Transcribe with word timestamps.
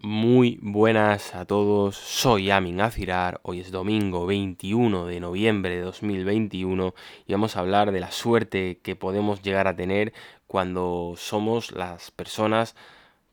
Muy 0.00 0.60
buenas 0.62 1.34
a 1.34 1.44
todos, 1.44 1.96
soy 1.96 2.52
Amin 2.52 2.80
Azirar, 2.80 3.40
hoy 3.42 3.58
es 3.58 3.72
domingo 3.72 4.26
21 4.26 5.06
de 5.06 5.18
noviembre 5.18 5.74
de 5.74 5.82
2021 5.82 6.94
y 7.26 7.32
vamos 7.32 7.56
a 7.56 7.60
hablar 7.60 7.90
de 7.90 7.98
la 7.98 8.12
suerte 8.12 8.78
que 8.80 8.94
podemos 8.94 9.42
llegar 9.42 9.66
a 9.66 9.74
tener 9.74 10.12
cuando 10.46 11.14
somos 11.16 11.72
las 11.72 12.12
personas 12.12 12.76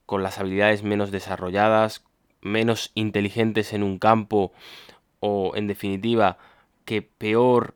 con 0.07 0.23
las 0.23 0.39
habilidades 0.39 0.81
menos 0.81 1.11
desarrolladas, 1.11 2.03
menos 2.41 2.91
inteligentes 2.95 3.71
en 3.71 3.83
un 3.83 3.99
campo 3.99 4.51
o 5.19 5.51
en 5.55 5.67
definitiva 5.67 6.39
que 6.83 7.03
peor 7.03 7.75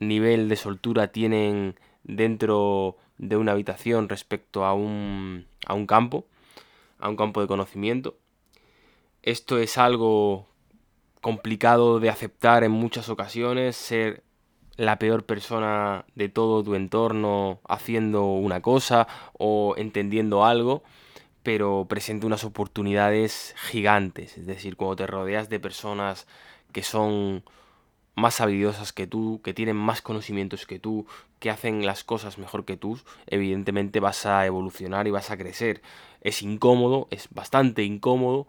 nivel 0.00 0.50
de 0.50 0.56
soltura 0.56 1.12
tienen 1.12 1.80
dentro 2.04 2.98
de 3.16 3.38
una 3.38 3.52
habitación 3.52 4.10
respecto 4.10 4.66
a 4.66 4.74
un, 4.74 5.46
a 5.64 5.72
un 5.72 5.86
campo 5.86 6.26
a 7.02 7.08
un 7.08 7.16
campo 7.16 7.40
de 7.40 7.48
conocimiento. 7.48 8.16
Esto 9.22 9.58
es 9.58 9.76
algo 9.76 10.48
complicado 11.20 12.00
de 12.00 12.10
aceptar 12.10 12.64
en 12.64 12.72
muchas 12.72 13.08
ocasiones, 13.08 13.76
ser 13.76 14.22
la 14.76 14.98
peor 14.98 15.24
persona 15.24 16.04
de 16.14 16.28
todo 16.28 16.64
tu 16.64 16.74
entorno 16.74 17.60
haciendo 17.68 18.24
una 18.24 18.62
cosa 18.62 19.06
o 19.34 19.74
entendiendo 19.76 20.44
algo, 20.44 20.82
pero 21.42 21.86
presenta 21.88 22.26
unas 22.26 22.44
oportunidades 22.44 23.54
gigantes. 23.56 24.38
Es 24.38 24.46
decir, 24.46 24.76
cuando 24.76 24.96
te 24.96 25.06
rodeas 25.06 25.48
de 25.48 25.60
personas 25.60 26.26
que 26.72 26.82
son 26.82 27.44
más 28.14 28.40
habilidosas 28.40 28.92
que 28.92 29.06
tú, 29.06 29.40
que 29.42 29.54
tienen 29.54 29.76
más 29.76 30.02
conocimientos 30.02 30.66
que 30.66 30.78
tú, 30.78 31.06
que 31.38 31.50
hacen 31.50 31.86
las 31.86 32.04
cosas 32.04 32.38
mejor 32.38 32.64
que 32.64 32.76
tú, 32.76 32.98
evidentemente 33.26 34.00
vas 34.00 34.26
a 34.26 34.46
evolucionar 34.46 35.06
y 35.06 35.10
vas 35.10 35.30
a 35.30 35.38
crecer. 35.38 35.82
Es 36.20 36.42
incómodo, 36.42 37.08
es 37.10 37.28
bastante 37.30 37.84
incómodo, 37.84 38.46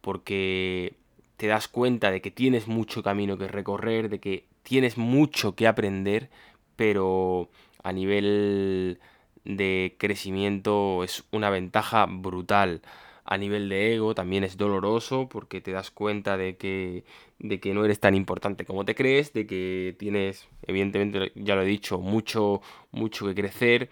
porque 0.00 0.94
te 1.36 1.46
das 1.46 1.68
cuenta 1.68 2.10
de 2.10 2.20
que 2.20 2.30
tienes 2.30 2.68
mucho 2.68 3.02
camino 3.02 3.38
que 3.38 3.48
recorrer, 3.48 4.08
de 4.08 4.20
que 4.20 4.46
tienes 4.62 4.98
mucho 4.98 5.54
que 5.54 5.66
aprender, 5.66 6.30
pero 6.76 7.48
a 7.82 7.92
nivel 7.92 9.00
de 9.44 9.96
crecimiento 9.98 11.02
es 11.04 11.24
una 11.30 11.50
ventaja 11.50 12.06
brutal 12.08 12.82
a 13.30 13.36
nivel 13.36 13.68
de 13.68 13.94
ego 13.94 14.14
también 14.14 14.42
es 14.42 14.56
doloroso 14.56 15.28
porque 15.28 15.60
te 15.60 15.72
das 15.72 15.90
cuenta 15.90 16.38
de 16.38 16.56
que, 16.56 17.04
de 17.38 17.60
que 17.60 17.74
no 17.74 17.84
eres 17.84 18.00
tan 18.00 18.14
importante 18.14 18.64
como 18.64 18.86
te 18.86 18.94
crees, 18.94 19.34
de 19.34 19.46
que 19.46 19.94
tienes, 19.98 20.48
evidentemente, 20.62 21.32
ya 21.34 21.54
lo 21.54 21.62
he 21.62 21.66
dicho, 21.66 21.98
mucho, 21.98 22.62
mucho 22.90 23.26
que 23.26 23.34
crecer, 23.34 23.90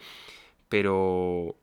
pero 0.71 1.55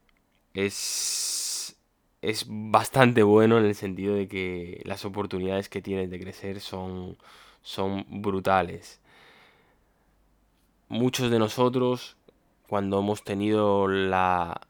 es, 0.53 1.75
es 2.21 2.45
bastante 2.47 3.23
bueno 3.23 3.57
en 3.57 3.65
el 3.65 3.75
sentido 3.75 4.13
de 4.15 4.27
que 4.27 4.81
las 4.85 5.03
oportunidades 5.03 5.67
que 5.67 5.81
tienes 5.81 6.11
de 6.11 6.19
crecer 6.19 6.59
son, 6.61 7.17
son 7.63 8.05
brutales. 8.07 9.01
Muchos 10.89 11.31
de 11.31 11.39
nosotros, 11.39 12.17
cuando 12.67 12.99
hemos 12.99 13.23
tenido 13.23 13.87
la, 13.87 14.61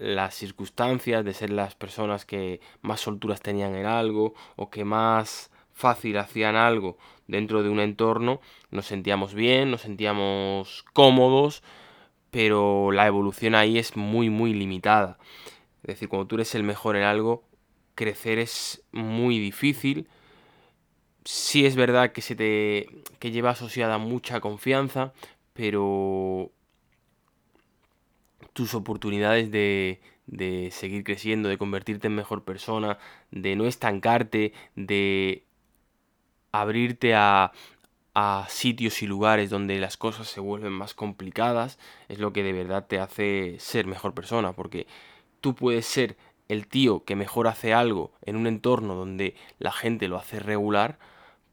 las 0.00 0.34
circunstancias 0.34 1.24
de 1.26 1.34
ser 1.34 1.50
las 1.50 1.74
personas 1.74 2.24
que 2.24 2.60
más 2.80 3.00
solturas 3.00 3.42
tenían 3.42 3.74
en 3.74 3.84
algo 3.84 4.32
o 4.56 4.70
que 4.70 4.82
más 4.82 5.50
fácil 5.74 6.16
hacían 6.16 6.56
algo 6.56 6.96
dentro 7.26 7.62
de 7.62 7.68
un 7.68 7.80
entorno, 7.80 8.40
nos 8.70 8.86
sentíamos 8.86 9.34
bien, 9.34 9.70
nos 9.70 9.82
sentíamos 9.82 10.86
cómodos, 10.94 11.62
pero 12.30 12.92
la 12.92 13.06
evolución 13.06 13.54
ahí 13.54 13.76
es 13.76 13.94
muy 13.94 14.30
muy 14.30 14.54
limitada. 14.54 15.18
Es 15.82 15.94
decir, 15.94 16.08
cuando 16.08 16.26
tú 16.26 16.36
eres 16.36 16.54
el 16.54 16.62
mejor 16.62 16.96
en 16.96 17.02
algo, 17.02 17.44
crecer 17.94 18.38
es 18.38 18.82
muy 18.92 19.38
difícil. 19.38 20.08
Sí 21.24 21.66
es 21.66 21.76
verdad 21.76 22.12
que 22.12 22.22
se 22.22 22.34
te 22.36 22.88
que 23.18 23.30
lleva 23.30 23.50
asociada 23.50 23.98
mucha 23.98 24.40
confianza, 24.40 25.12
pero 25.52 26.52
tus 28.60 28.74
oportunidades 28.74 29.50
de, 29.50 30.02
de 30.26 30.68
seguir 30.70 31.02
creciendo, 31.02 31.48
de 31.48 31.56
convertirte 31.56 32.08
en 32.08 32.14
mejor 32.14 32.44
persona, 32.44 32.98
de 33.30 33.56
no 33.56 33.64
estancarte, 33.64 34.52
de 34.76 35.46
abrirte 36.52 37.14
a, 37.14 37.52
a 38.12 38.44
sitios 38.50 39.00
y 39.00 39.06
lugares 39.06 39.48
donde 39.48 39.78
las 39.78 39.96
cosas 39.96 40.28
se 40.28 40.40
vuelven 40.40 40.74
más 40.74 40.92
complicadas, 40.92 41.78
es 42.10 42.18
lo 42.18 42.34
que 42.34 42.42
de 42.42 42.52
verdad 42.52 42.86
te 42.86 42.98
hace 42.98 43.56
ser 43.58 43.86
mejor 43.86 44.12
persona, 44.12 44.52
porque 44.52 44.86
tú 45.40 45.54
puedes 45.54 45.86
ser 45.86 46.18
el 46.48 46.66
tío 46.66 47.02
que 47.04 47.16
mejor 47.16 47.48
hace 47.48 47.72
algo 47.72 48.12
en 48.20 48.36
un 48.36 48.46
entorno 48.46 48.94
donde 48.94 49.36
la 49.58 49.72
gente 49.72 50.06
lo 50.06 50.18
hace 50.18 50.38
regular, 50.38 50.98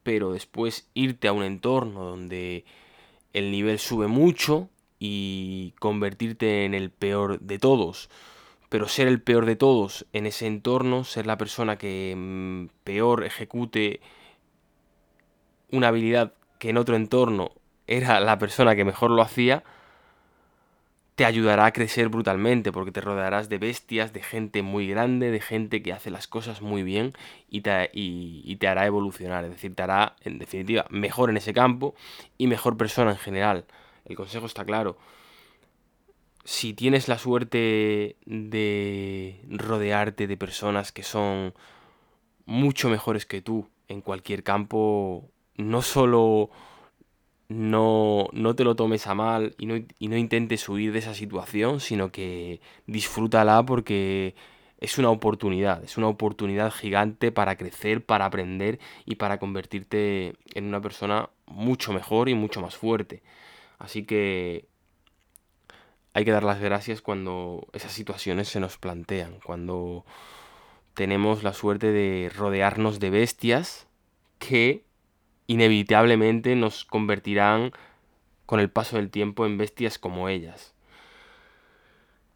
pero 0.03 0.33
después 0.33 0.89
irte 0.93 1.29
a 1.29 1.33
un 1.33 1.43
entorno 1.43 2.03
donde 2.03 2.65
el 3.31 3.49
nivel 3.49 3.79
sube 3.79 4.07
mucho 4.07 4.67
y 4.99 5.73
convertirte 5.79 6.65
en 6.65 6.73
el 6.73 6.89
peor 6.89 7.39
de 7.39 7.59
todos. 7.59 8.09
Pero 8.69 8.87
ser 8.87 9.07
el 9.07 9.21
peor 9.21 9.45
de 9.45 9.55
todos 9.55 10.05
en 10.13 10.25
ese 10.25 10.47
entorno, 10.47 11.03
ser 11.03 11.25
la 11.25 11.37
persona 11.37 11.77
que 11.77 12.13
mm, 12.17 12.67
peor 12.83 13.23
ejecute 13.23 14.01
una 15.71 15.89
habilidad 15.89 16.33
que 16.59 16.69
en 16.69 16.77
otro 16.77 16.95
entorno 16.95 17.51
era 17.87 18.19
la 18.19 18.37
persona 18.37 18.75
que 18.75 18.85
mejor 18.85 19.11
lo 19.11 19.21
hacía, 19.21 19.63
te 21.15 21.25
ayudará 21.25 21.65
a 21.65 21.73
crecer 21.73 22.09
brutalmente 22.09 22.71
porque 22.71 22.91
te 22.91 23.01
rodearás 23.01 23.49
de 23.49 23.57
bestias, 23.57 24.13
de 24.13 24.21
gente 24.21 24.61
muy 24.61 24.87
grande, 24.87 25.31
de 25.31 25.39
gente 25.39 25.81
que 25.81 25.91
hace 25.91 26.11
las 26.11 26.27
cosas 26.27 26.61
muy 26.61 26.83
bien 26.83 27.13
y 27.49 27.61
te, 27.61 27.89
y 27.93 28.55
te 28.57 28.67
hará 28.67 28.85
evolucionar, 28.85 29.43
es 29.45 29.51
decir, 29.51 29.73
te 29.73 29.81
hará 29.81 30.15
en 30.21 30.37
definitiva 30.37 30.85
mejor 30.89 31.31
en 31.31 31.37
ese 31.37 31.53
campo 31.53 31.95
y 32.37 32.47
mejor 32.47 32.77
persona 32.77 33.11
en 33.11 33.17
general. 33.17 33.65
El 34.07 34.15
consejo 34.15 34.45
está 34.45 34.65
claro. 34.65 34.97
Si 36.43 36.73
tienes 36.73 37.07
la 37.07 37.17
suerte 37.17 38.15
de 38.25 39.41
rodearte 39.49 40.27
de 40.27 40.37
personas 40.37 40.91
que 40.91 41.03
son 41.03 41.53
mucho 42.45 42.89
mejores 42.89 43.25
que 43.25 43.41
tú 43.41 43.69
en 43.89 44.01
cualquier 44.01 44.43
campo, 44.43 45.29
no 45.55 45.81
solo 45.81 46.49
no, 47.49 48.27
no 48.31 48.55
te 48.55 48.63
lo 48.63 48.75
tomes 48.75 49.07
a 49.07 49.13
mal 49.13 49.55
y 49.57 49.65
no, 49.65 49.75
y 49.99 50.07
no 50.07 50.17
intentes 50.17 50.67
huir 50.69 50.93
de 50.93 50.99
esa 50.99 51.13
situación, 51.13 51.79
sino 51.81 52.11
que 52.11 52.61
disfrútala 52.85 53.65
porque 53.65 54.35
es 54.79 54.97
una 54.97 55.09
oportunidad, 55.09 55.83
es 55.83 55.97
una 55.97 56.07
oportunidad 56.07 56.71
gigante 56.71 57.31
para 57.31 57.57
crecer, 57.57 58.05
para 58.05 58.25
aprender 58.25 58.79
y 59.05 59.15
para 59.15 59.39
convertirte 59.39 60.35
en 60.53 60.65
una 60.65 60.81
persona 60.81 61.29
mucho 61.45 61.93
mejor 61.93 62.29
y 62.29 62.35
mucho 62.35 62.61
más 62.61 62.77
fuerte. 62.77 63.21
Así 63.77 64.03
que 64.05 64.67
hay 66.13 66.25
que 66.25 66.31
dar 66.31 66.43
las 66.43 66.59
gracias 66.59 67.01
cuando 67.01 67.67
esas 67.73 67.91
situaciones 67.91 68.47
se 68.47 68.59
nos 68.59 68.77
plantean, 68.77 69.39
cuando 69.43 70.05
tenemos 70.93 71.43
la 71.43 71.53
suerte 71.53 71.91
de 71.91 72.31
rodearnos 72.35 72.99
de 72.99 73.11
bestias 73.11 73.87
que 74.39 74.83
inevitablemente 75.45 76.55
nos 76.55 76.85
convertirán 76.85 77.71
con 78.47 78.59
el 78.59 78.69
paso 78.69 78.95
del 78.95 79.11
tiempo 79.11 79.45
en 79.45 79.57
bestias 79.57 79.99
como 79.99 80.27
ellas. 80.27 80.73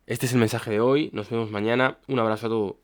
Este 0.05 0.25
es 0.25 0.33
el 0.33 0.39
mensaje 0.39 0.71
de 0.71 0.79
hoy, 0.79 1.09
nos 1.13 1.29
vemos 1.29 1.51
mañana, 1.51 1.97
un 2.07 2.19
abrazo 2.19 2.47
a 2.47 2.49
todos. 2.49 2.75